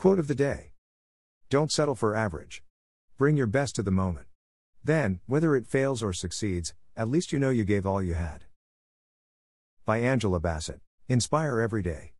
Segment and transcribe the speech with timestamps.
[0.00, 0.72] Quote of the day
[1.50, 2.62] Don't settle for average.
[3.18, 4.28] Bring your best to the moment.
[4.82, 8.46] Then, whether it fails or succeeds, at least you know you gave all you had.
[9.84, 10.80] By Angela Bassett.
[11.06, 12.14] Inspire every day.